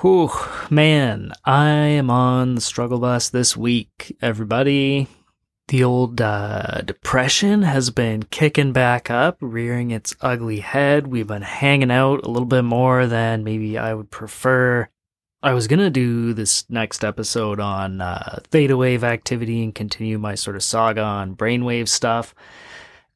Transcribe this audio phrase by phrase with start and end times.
[0.00, 0.30] Whew,
[0.70, 5.08] man, I am on the struggle bus this week, everybody.
[5.66, 11.08] The old uh, depression has been kicking back up, rearing its ugly head.
[11.08, 14.88] We've been hanging out a little bit more than maybe I would prefer.
[15.42, 20.16] I was going to do this next episode on uh, theta wave activity and continue
[20.16, 22.36] my sort of saga on brainwave stuff.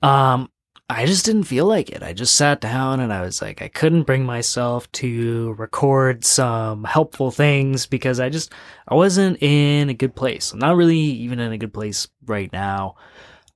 [0.03, 0.51] Um,
[0.89, 2.03] I just didn't feel like it.
[2.03, 6.85] I just sat down and I was like, I couldn't bring myself to record some
[6.85, 8.53] helpful things because I just,
[8.87, 10.53] I wasn't in a good place.
[10.53, 12.97] I'm not really even in a good place right now.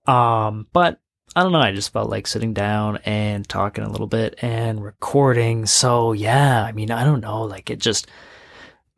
[0.06, 0.98] Um, but
[1.34, 1.60] I don't know.
[1.60, 5.66] I just felt like sitting down and talking a little bit and recording.
[5.66, 7.42] So yeah, I mean, I don't know.
[7.42, 8.06] Like it just,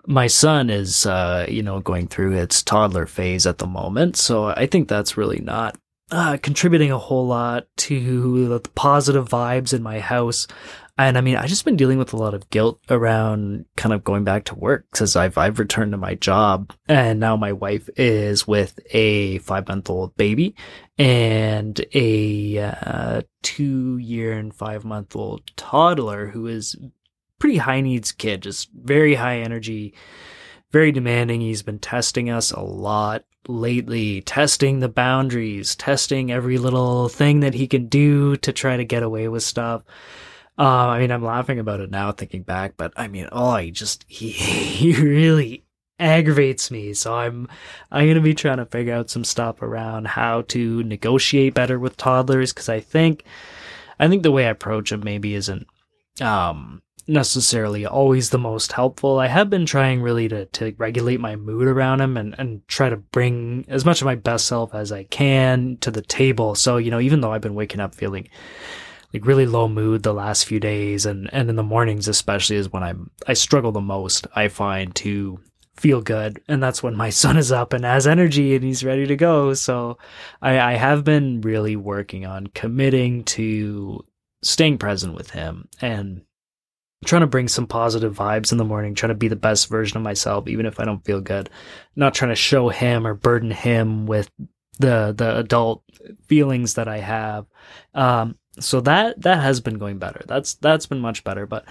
[0.06, 4.16] my son is, uh, you know, going through its toddler phase at the moment.
[4.16, 5.76] So I think that's really not
[6.10, 10.46] uh, contributing a whole lot to the positive vibes in my house.
[10.96, 14.02] And I mean, I've just been dealing with a lot of guilt around kind of
[14.02, 17.88] going back to work because I've I've returned to my job, and now my wife
[17.96, 20.56] is with a five month old baby
[20.98, 26.74] and a uh, two year and five month old toddler who is
[27.38, 29.94] pretty high needs kid, just very high energy,
[30.70, 31.40] very demanding.
[31.40, 37.54] He's been testing us a lot lately, testing the boundaries, testing every little thing that
[37.54, 39.82] he can do to try to get away with stuff.
[40.58, 43.70] Uh, I mean, I'm laughing about it now, thinking back, but I mean, oh, he
[43.70, 45.64] just he he really
[45.98, 46.94] aggravates me.
[46.94, 47.48] So I'm
[47.90, 51.96] I'm gonna be trying to figure out some stuff around how to negotiate better with
[51.96, 53.24] toddlers because I think
[53.98, 55.66] I think the way I approach him maybe isn't
[56.20, 59.18] um necessarily always the most helpful.
[59.18, 62.90] I have been trying really to, to regulate my mood around him and, and try
[62.90, 66.54] to bring as much of my best self as I can to the table.
[66.54, 68.28] So, you know, even though I've been waking up feeling
[69.14, 72.70] like really low mood the last few days and, and in the mornings especially is
[72.70, 75.40] when I'm I struggle the most, I find to
[75.76, 76.42] feel good.
[76.46, 79.54] And that's when my son is up and has energy and he's ready to go.
[79.54, 79.98] So
[80.42, 84.04] I, I have been really working on committing to
[84.42, 86.22] staying present with him and
[87.04, 89.96] trying to bring some positive vibes in the morning, trying to be the best version
[89.96, 91.48] of myself, even if I don't feel good.
[91.96, 94.30] Not trying to show him or burden him with
[94.78, 95.82] the the adult
[96.26, 97.46] feelings that I have.
[97.94, 100.22] Um, so that that has been going better.
[100.26, 101.46] That's that's been much better.
[101.46, 101.64] But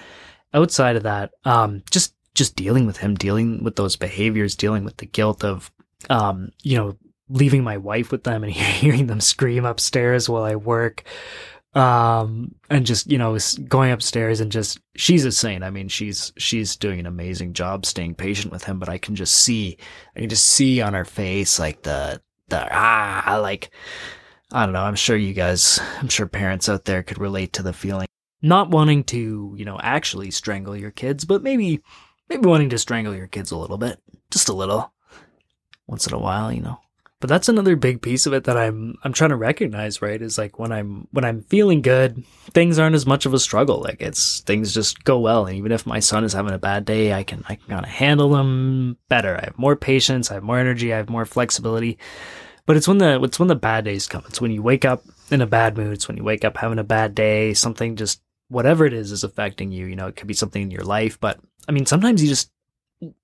[0.53, 4.97] outside of that, um, just just dealing with him, dealing with those behaviors, dealing with
[4.97, 5.71] the guilt of,
[6.09, 6.95] um, you know,
[7.29, 11.03] leaving my wife with them and hearing them scream upstairs while I work,
[11.77, 16.33] um and just you know going upstairs and just she's a saint i mean she's
[16.35, 19.77] she's doing an amazing job staying patient with him but i can just see
[20.15, 23.69] i can just see on her face like the the ah like
[24.51, 24.81] i don't know.
[24.81, 28.07] I'm sure you guys i'm sure parents out there could relate to the feeling.
[28.41, 31.81] Not wanting to you know actually strangle your kids but maybe
[32.27, 34.01] maybe wanting to strangle your kids a little bit
[34.31, 34.93] just a little
[35.85, 36.79] once in a while you know
[37.19, 40.21] but that's another big piece of it that I'm I'm trying to recognize, right?
[40.21, 43.81] Is like when I'm when I'm feeling good, things aren't as much of a struggle.
[43.81, 45.47] Like it's things just go well.
[45.47, 47.85] And even if my son is having a bad day, I can I can kind
[47.85, 49.35] of handle them better.
[49.35, 51.97] I have more patience, I have more energy, I have more flexibility.
[52.67, 54.23] But it's when the it's when the bad days come.
[54.27, 55.93] It's when you wake up in a bad mood.
[55.93, 57.55] It's when you wake up having a bad day.
[57.55, 59.87] Something just whatever it is is affecting you.
[59.87, 62.51] You know, it could be something in your life, but I mean, sometimes you just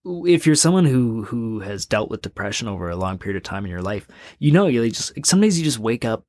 [0.06, 3.66] if you're someone who who has dealt with depression over a long period of time
[3.66, 4.07] in your life,
[4.39, 6.25] you know you just sometimes you just wake up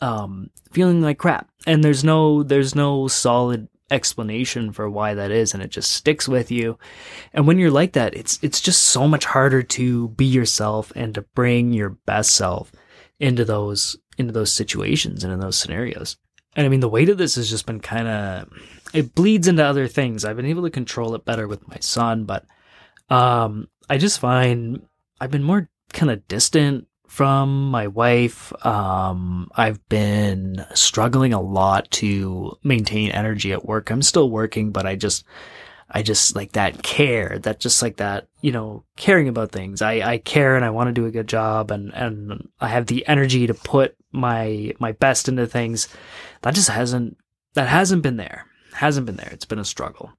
[0.00, 5.54] um, feeling like crap, and there's no there's no solid explanation for why that is,
[5.54, 6.78] and it just sticks with you.
[7.32, 11.14] And when you're like that, it's it's just so much harder to be yourself and
[11.14, 12.72] to bring your best self
[13.20, 16.16] into those into those situations and in those scenarios.
[16.54, 18.48] And I mean, the weight of this has just been kind of
[18.92, 20.24] it bleeds into other things.
[20.24, 22.44] I've been able to control it better with my son, but
[23.12, 24.86] um, I just find
[25.20, 28.54] I've been more kind of distant from my wife.
[28.64, 33.90] Um, I've been struggling a lot to maintain energy at work.
[33.90, 35.24] I'm still working, but I just,
[35.90, 39.82] I just like that care, that just like that, you know, caring about things.
[39.82, 42.86] I, I care and I want to do a good job and, and I have
[42.86, 45.86] the energy to put my, my best into things.
[46.40, 47.18] That just hasn't,
[47.52, 48.46] that hasn't been there.
[48.72, 49.30] Hasn't been there.
[49.32, 50.12] It's been a struggle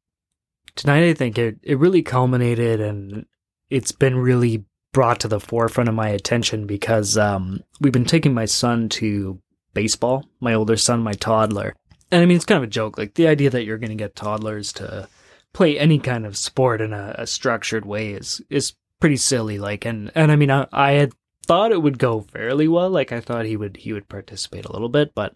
[0.76, 3.26] tonight I think it, it really culminated and
[3.70, 8.34] it's been really brought to the forefront of my attention because um, we've been taking
[8.34, 9.42] my son to
[9.74, 11.76] baseball, my older son, my toddler.
[12.12, 12.98] And I mean, it's kind of a joke.
[12.98, 15.08] Like the idea that you're going to get toddlers to
[15.52, 19.58] play any kind of sport in a, a, structured way is, is pretty silly.
[19.58, 21.14] Like, and, and I mean, I, I had
[21.48, 22.90] thought it would go fairly well.
[22.90, 25.34] Like I thought he would, he would participate a little bit, but,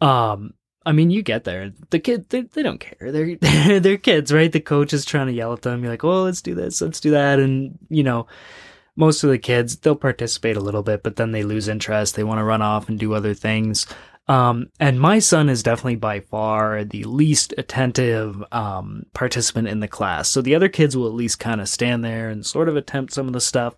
[0.00, 0.54] um,
[0.86, 1.72] I mean, you get there.
[1.90, 3.12] The kid, they, they don't care.
[3.12, 3.36] They're
[3.80, 4.50] they're kids, right?
[4.50, 5.82] The coach is trying to yell at them.
[5.82, 8.26] You're like, "Oh, let's do this, let's do that," and you know,
[8.96, 12.16] most of the kids they'll participate a little bit, but then they lose interest.
[12.16, 13.86] They want to run off and do other things.
[14.28, 19.88] Um, and my son is definitely by far the least attentive um, participant in the
[19.88, 20.28] class.
[20.28, 23.12] So the other kids will at least kind of stand there and sort of attempt
[23.12, 23.74] some of the stuff,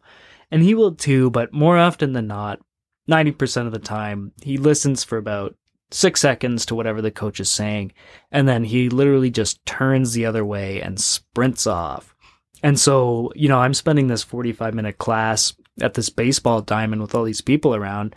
[0.51, 1.31] and he will too.
[1.31, 2.61] But more often than not,
[3.09, 5.57] ninety percent of the time, he listens for about
[5.93, 7.93] six seconds to whatever the coach is saying,
[8.31, 12.15] and then he literally just turns the other way and sprints off.
[12.63, 17.15] And so, you know, I'm spending this 45 minute class at this baseball diamond with
[17.15, 18.15] all these people around.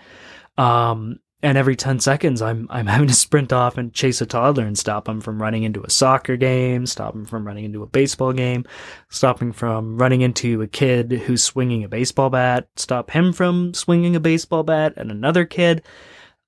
[0.57, 4.65] Um, and every 10 seconds, I'm, I'm having to sprint off and chase a toddler
[4.65, 7.87] and stop him from running into a soccer game, stop him from running into a
[7.87, 8.65] baseball game,
[9.09, 13.73] stop him from running into a kid who's swinging a baseball bat, stop him from
[13.73, 15.83] swinging a baseball bat and another kid.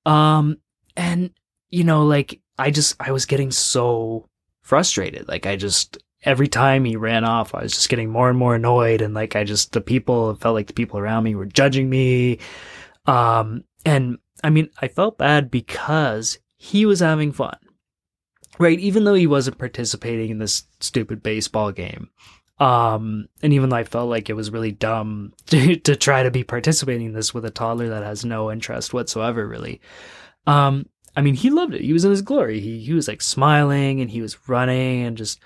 [0.06, 0.58] Um,
[0.98, 1.30] and,
[1.70, 4.28] you know, like, I just, I was getting so
[4.62, 5.28] frustrated.
[5.28, 8.56] Like, I just, every time he ran off, I was just getting more and more
[8.56, 9.00] annoyed.
[9.00, 12.40] And, like, I just, the people, felt like the people around me were judging me.
[13.06, 17.56] Um, and I mean, I felt bad because he was having fun,
[18.58, 18.78] right?
[18.80, 22.10] Even though he wasn't participating in this stupid baseball game.
[22.58, 26.30] Um, and even though I felt like it was really dumb to, to try to
[26.32, 29.80] be participating in this with a toddler that has no interest whatsoever, really.
[30.48, 31.82] Um, I mean, he loved it.
[31.82, 32.60] He was in his glory.
[32.60, 35.40] He he was like smiling and he was running and just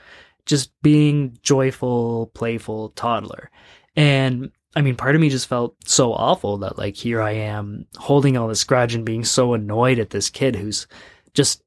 [0.47, 3.51] just being joyful, playful toddler.
[3.97, 7.87] And I mean, part of me just felt so awful that like here I am
[7.97, 10.87] holding all this grudge and being so annoyed at this kid who's
[11.35, 11.63] just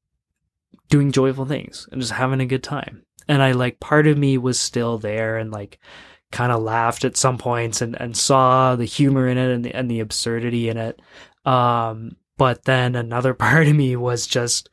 [0.88, 3.02] doing joyful things and just having a good time.
[3.28, 5.78] And I like part of me was still there and like
[6.32, 9.74] kind of laughed at some points and, and saw the humor in it and the,
[9.74, 11.00] and the absurdity in it.
[11.44, 14.68] Um, but then another part of me was just,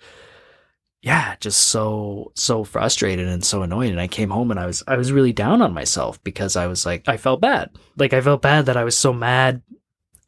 [1.01, 3.91] yeah, just so, so frustrated and so annoyed.
[3.91, 6.67] And I came home and I was, I was really down on myself because I
[6.67, 7.71] was like, I felt bad.
[7.97, 9.61] Like I felt bad that I was so mad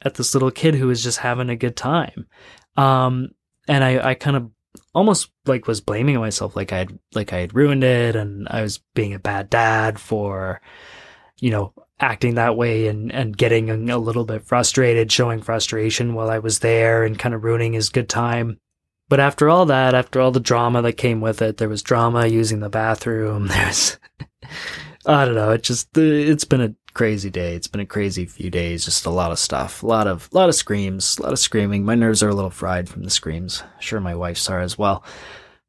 [0.01, 2.27] at this little kid who was just having a good time.
[2.75, 3.29] Um,
[3.67, 4.51] and I, I kind of
[4.93, 8.61] almost like was blaming myself like I had like I had ruined it and I
[8.61, 10.61] was being a bad dad for
[11.39, 16.29] you know acting that way and, and getting a little bit frustrated, showing frustration while
[16.29, 18.59] I was there and kind of ruining his good time.
[19.07, 22.25] But after all that, after all the drama that came with it, there was drama
[22.25, 23.47] using the bathroom.
[23.47, 23.99] There's,
[25.05, 25.51] I don't know.
[25.51, 27.55] It just, uh, it's been a crazy day.
[27.55, 28.85] It's been a crazy few days.
[28.85, 31.85] Just a lot of stuff, a lot of, lot of screams, a lot of screaming.
[31.85, 33.63] My nerves are a little fried from the screams.
[33.79, 35.03] Sure, my wife's are as well.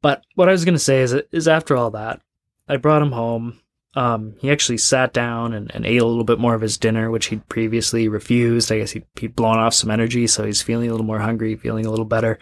[0.01, 2.21] But what I was going to say is, is after all that,
[2.67, 3.59] I brought him home.
[3.95, 7.09] Um, he actually sat down and, and, ate a little bit more of his dinner,
[7.09, 8.71] which he'd previously refused.
[8.71, 11.55] I guess he, he'd blown off some energy, so he's feeling a little more hungry,
[11.55, 12.37] feeling a little better.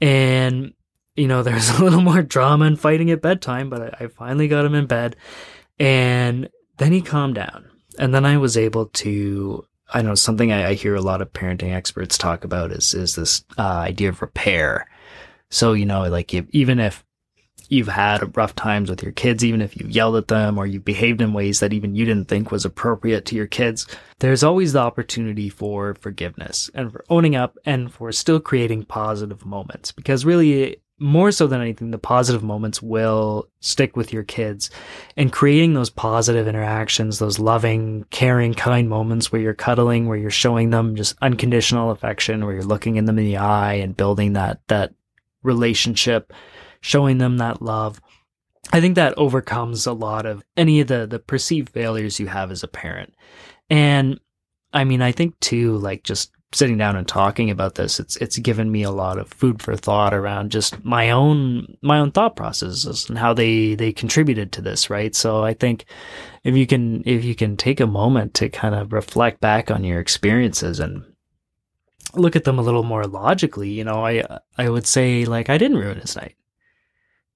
[0.00, 0.72] And,
[1.16, 4.46] you know, there's a little more drama and fighting at bedtime, but I, I finally
[4.46, 5.16] got him in bed.
[5.78, 7.70] And then he calmed down.
[7.98, 11.32] And then I was able to, I know something I, I hear a lot of
[11.32, 14.88] parenting experts talk about is, is this uh, idea of repair.
[15.50, 17.04] So, you know, like if, even if
[17.68, 20.84] you've had rough times with your kids, even if you've yelled at them or you've
[20.84, 23.86] behaved in ways that even you didn't think was appropriate to your kids,
[24.18, 29.44] there's always the opportunity for forgiveness and for owning up and for still creating positive
[29.44, 29.92] moments.
[29.92, 34.70] Because really, more so than anything, the positive moments will stick with your kids
[35.16, 40.30] and creating those positive interactions, those loving, caring, kind moments where you're cuddling, where you're
[40.30, 44.34] showing them just unconditional affection, where you're looking in them in the eye and building
[44.34, 44.94] that, that
[45.42, 46.32] relationship
[46.84, 47.98] showing them that love.
[48.70, 52.50] I think that overcomes a lot of any of the the perceived failures you have
[52.50, 53.14] as a parent.
[53.70, 54.20] And
[54.72, 58.36] I mean, I think too, like just sitting down and talking about this, it's it's
[58.38, 62.36] given me a lot of food for thought around just my own my own thought
[62.36, 65.14] processes and how they they contributed to this, right?
[65.14, 65.86] So I think
[66.42, 69.84] if you can if you can take a moment to kind of reflect back on
[69.84, 71.02] your experiences and
[72.12, 75.56] look at them a little more logically, you know, I I would say like I
[75.56, 76.36] didn't ruin his night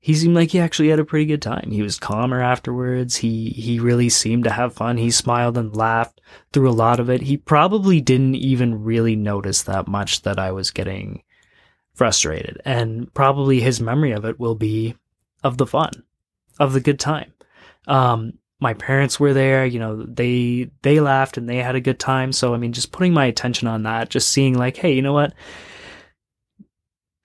[0.01, 1.71] he seemed like he actually had a pretty good time.
[1.71, 3.17] He was calmer afterwards.
[3.17, 4.97] He he really seemed to have fun.
[4.97, 6.21] He smiled and laughed
[6.53, 7.23] through a lot of it.
[7.23, 11.23] He probably didn't even really notice that much that I was getting
[11.95, 12.63] frustrated.
[12.65, 14.95] And probably his memory of it will be
[15.43, 16.05] of the fun,
[16.61, 17.33] of the good time.
[17.89, 21.99] Um, my parents were there, you know, they they laughed and they had a good
[21.99, 22.33] time.
[22.33, 25.13] So I mean, just putting my attention on that, just seeing like, hey, you know
[25.13, 25.35] what?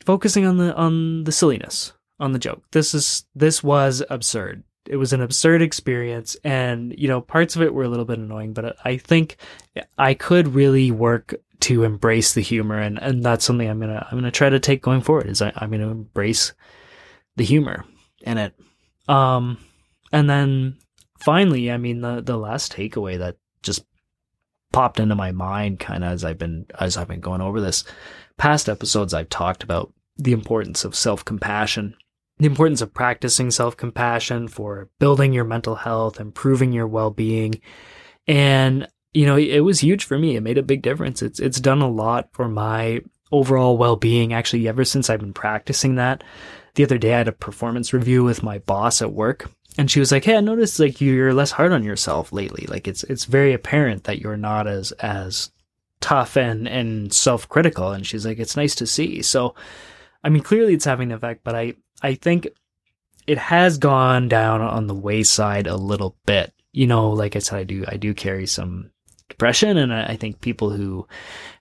[0.04, 2.64] Focusing on the on the silliness on the joke.
[2.72, 4.64] This is this was absurd.
[4.86, 8.18] It was an absurd experience, and you know parts of it were a little bit
[8.18, 9.36] annoying, but I think
[9.98, 14.18] I could really work to embrace the humor, and and that's something I'm gonna I'm
[14.18, 15.28] gonna try to take going forward.
[15.28, 16.54] Is I, I'm gonna embrace
[17.36, 17.84] the humor
[18.22, 18.54] in it.
[19.10, 19.58] Um,
[20.14, 20.78] and then
[21.20, 23.84] finally, I mean, the the last takeaway that just
[24.72, 27.84] popped into my mind, kind of as I've been as I've been going over this
[28.38, 31.96] past episodes, I've talked about the importance of self compassion,
[32.44, 37.62] the importance of practicing self compassion for building your mental health, improving your well being,
[38.28, 40.36] and you know, it was huge for me.
[40.36, 41.22] It made a big difference.
[41.22, 44.34] It's it's done a lot for my overall well being.
[44.34, 46.24] Actually, ever since I've been practicing that.
[46.76, 49.48] The other day, I had a performance review with my boss at work,
[49.78, 52.66] and she was like, "Hey, I noticed like you're less hard on yourself lately.
[52.68, 55.52] Like it's it's very apparent that you're not as as
[56.02, 59.54] tough and and self critical." And she's like, "It's nice to see." So,
[60.24, 62.50] I mean, clearly it's having an effect, but I I think
[63.26, 66.54] it has gone down on the wayside a little bit.
[66.74, 68.92] You know, like I said, I do I do carry some
[69.30, 71.08] depression, and I think people who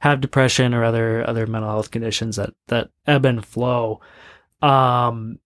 [0.01, 4.01] have depression or other other mental health conditions that that ebb and flow.
[4.61, 5.39] Um,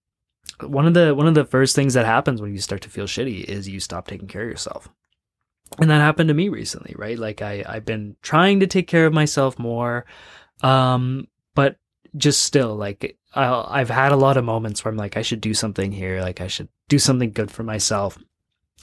[0.60, 3.06] one of the one of the first things that happens when you start to feel
[3.06, 4.88] shitty is you stop taking care of yourself.
[5.80, 7.18] And that happened to me recently, right?
[7.18, 10.06] Like I I've been trying to take care of myself more
[10.62, 11.76] um but
[12.16, 15.40] just still like i have had a lot of moments where I'm like I should
[15.40, 18.18] do something here, like I should do something good for myself.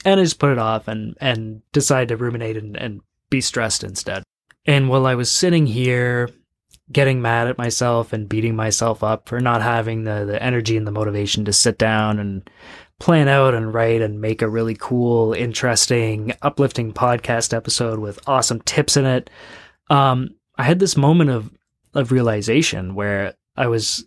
[0.04, 3.00] And I just put it off and and decide to ruminate and, and
[3.30, 4.22] be stressed instead.
[4.64, 6.30] And while I was sitting here
[6.92, 10.86] getting mad at myself and beating myself up for not having the, the energy and
[10.86, 12.48] the motivation to sit down and
[13.00, 18.60] plan out and write and make a really cool, interesting, uplifting podcast episode with awesome
[18.60, 19.30] tips in it.
[19.88, 21.50] Um, I had this moment of
[21.94, 24.04] of realization where I was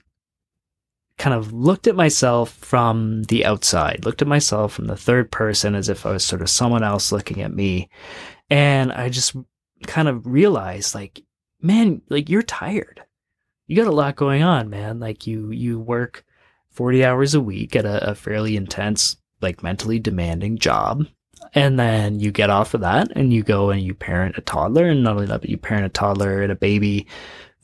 [1.17, 5.73] kind of looked at myself from the outside, looked at myself from the third person
[5.73, 7.89] as if I was sort of someone else looking at me.
[8.49, 9.35] And I just
[9.85, 11.23] kind of realized like
[11.61, 13.03] man, like you're tired.
[13.67, 14.99] You got a lot going on, man.
[14.99, 16.23] Like you you work
[16.71, 21.05] 40 hours a week at a, a fairly intense, like mentally demanding job.
[21.53, 24.85] And then you get off of that and you go and you parent a toddler.
[24.85, 27.07] And not only that, but you parent a toddler and a baby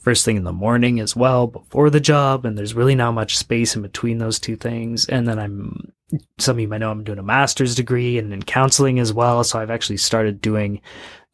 [0.04, 2.46] first thing in the morning as well before the job.
[2.46, 5.08] And there's really not much space in between those two things.
[5.08, 5.94] And then I'm,
[6.38, 9.44] some of you might know I'm doing a master's degree and in counseling as well.
[9.44, 10.82] So I've actually started doing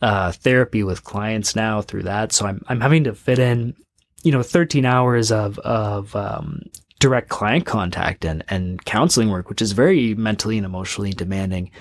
[0.01, 2.31] uh, therapy with clients now through that.
[2.31, 3.75] So I'm I'm having to fit in,
[4.23, 6.61] you know, 13 hours of of um,
[6.99, 11.71] direct client contact and and counseling work, which is very mentally and emotionally demanding,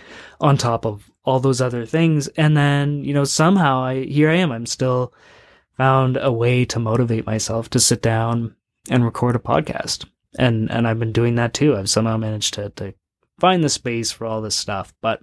[0.41, 2.29] on top of all those other things.
[2.29, 4.51] And then you know somehow I here I am.
[4.51, 5.13] I'm still
[5.79, 8.55] found a way to motivate myself to sit down
[8.91, 10.05] and record a podcast.
[10.39, 11.75] And and I've been doing that too.
[11.75, 12.93] I've somehow managed to to
[13.41, 15.23] find the space for all this stuff, but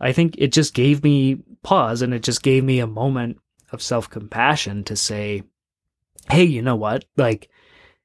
[0.00, 3.38] I think it just gave me pause and it just gave me a moment
[3.72, 5.42] of self compassion to say,
[6.30, 7.04] hey, you know what?
[7.16, 7.50] Like,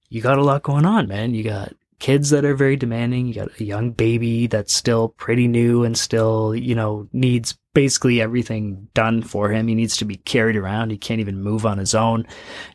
[0.10, 1.34] you got a lot going on, man.
[1.34, 3.28] You got kids that are very demanding.
[3.28, 8.22] You got a young baby that's still pretty new and still, you know, needs basically
[8.22, 9.68] everything done for him.
[9.68, 10.90] He needs to be carried around.
[10.90, 12.26] He can't even move on his own.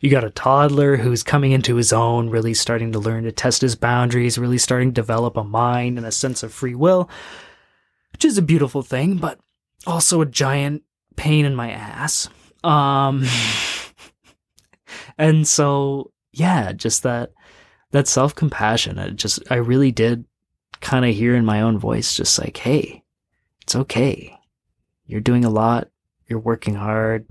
[0.01, 3.63] You got a toddler who's coming into his own, really starting to learn to test
[3.63, 7.11] his boundaries, really starting to develop a mind and a sense of free will
[8.15, 9.41] which is a beautiful thing, but
[9.89, 10.85] also a giant
[11.17, 12.29] pain in my ass.
[12.63, 13.27] Um,
[15.19, 17.33] and so, yeah, just that,
[17.95, 18.99] that self compassion.
[18.99, 20.25] I just, I really did
[20.81, 23.05] kind of hear in my own voice, just like, Hey,
[23.63, 24.37] it's okay.
[25.07, 25.89] You're doing a lot.
[26.27, 27.27] You're working hard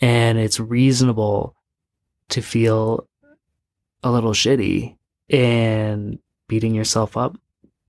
[0.00, 1.56] and it's reasonable
[2.28, 3.08] to feel
[4.02, 4.96] a little shitty
[5.30, 7.38] and beating yourself up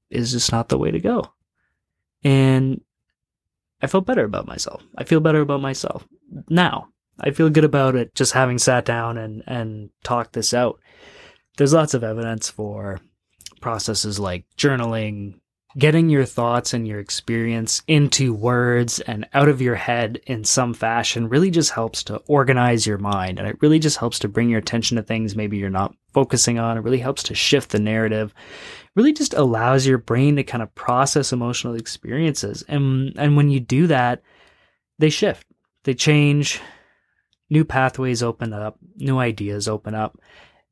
[0.09, 1.33] is just not the way to go.
[2.23, 2.81] And
[3.81, 4.81] I felt better about myself.
[4.97, 6.07] I feel better about myself
[6.49, 6.87] now.
[7.19, 10.79] I feel good about it just having sat down and, and talked this out.
[11.57, 12.99] There's lots of evidence for
[13.59, 15.35] processes like journaling,
[15.77, 20.73] getting your thoughts and your experience into words and out of your head in some
[20.73, 23.39] fashion really just helps to organize your mind.
[23.39, 26.59] And it really just helps to bring your attention to things maybe you're not focusing
[26.59, 26.77] on.
[26.77, 28.33] It really helps to shift the narrative
[28.95, 32.63] really just allows your brain to kind of process emotional experiences.
[32.67, 34.21] And and when you do that,
[34.99, 35.47] they shift.
[35.83, 36.61] They change,
[37.49, 40.19] new pathways open up, new ideas open up.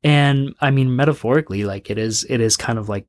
[0.03, 3.08] And I mean metaphorically, like it is it is kind of like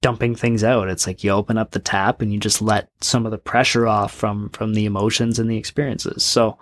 [0.00, 0.88] dumping things out.
[0.88, 3.86] It's like you open up the tap and you just let some of the pressure
[3.86, 6.24] off from from the emotions and the experiences.
[6.24, 6.58] So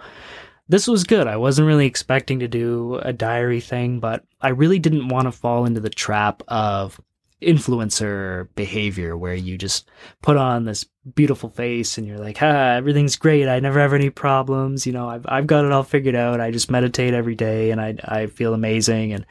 [0.69, 1.27] this was good.
[1.27, 5.33] I wasn't really expecting to do a diary thing, but I really didn't want to
[5.33, 7.01] fall into the trap of
[7.43, 9.91] influencer behavior where you just
[10.23, 13.49] put on this beautiful face and you're like, ah, everything's great.
[13.49, 14.87] I never have any problems.
[14.87, 16.41] You know, I've, I've got it all figured out.
[16.41, 19.27] I just meditate every day and I, I feel amazing and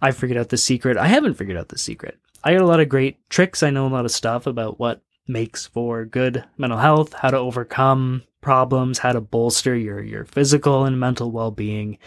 [0.00, 0.96] I figured out the secret.
[0.96, 2.18] I haven't figured out the secret.
[2.42, 3.62] I got a lot of great tricks.
[3.62, 7.36] I know a lot of stuff about what makes for good mental health, how to
[7.36, 11.98] overcome problems, how to bolster your your physical and mental well-being.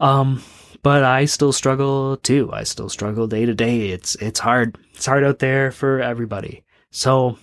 [0.00, 0.42] Um,
[0.82, 2.50] but I still struggle too.
[2.52, 3.90] I still struggle day to day.
[3.90, 4.78] It's it's hard.
[4.94, 6.64] It's hard out there for everybody.
[6.90, 7.38] So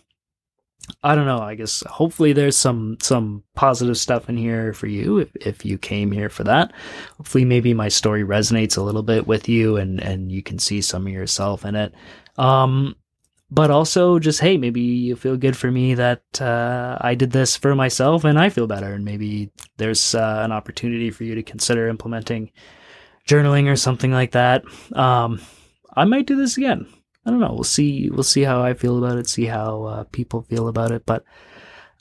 [1.04, 1.40] I don't know.
[1.40, 5.78] I guess hopefully there's some some positive stuff in here for you if, if you
[5.78, 6.74] came here for that.
[7.18, 10.82] Hopefully maybe my story resonates a little bit with you and and you can see
[10.82, 11.94] some of yourself in it.
[12.38, 12.96] Um
[13.50, 17.56] but also just hey maybe you feel good for me that uh, i did this
[17.56, 21.44] for myself and i feel better and maybe there's uh, an opportunity for you to
[21.44, 22.52] consider implementing
[23.28, 24.64] journaling or something like that
[24.94, 25.40] um,
[25.96, 26.86] i might do this again
[27.28, 30.04] i don't know we'll see we'll see how i feel about it see how uh,
[30.06, 31.24] people feel about it but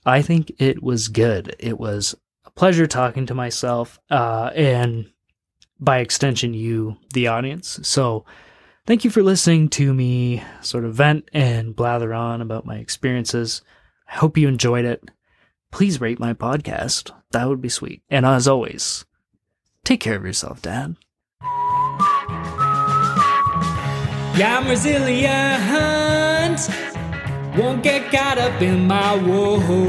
[0.06, 2.14] i think it was good it was
[2.46, 5.10] a pleasure talking to myself uh, and
[5.78, 8.24] by extension you the audience so
[8.86, 13.62] Thank you for listening to me sort of vent and blather on about my experiences.
[14.08, 15.10] I hope you enjoyed it.
[15.72, 17.10] Please rate my podcast.
[17.32, 18.04] That would be sweet.
[18.08, 19.04] And as always,
[19.82, 20.94] take care of yourself, Dad.
[24.36, 26.60] Yeah, I'm resilient.
[27.56, 29.80] Won't get caught up in my woes.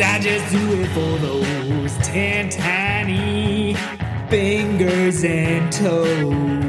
[0.00, 3.74] I just do it for those ten tiny
[4.30, 6.65] fingers and toes.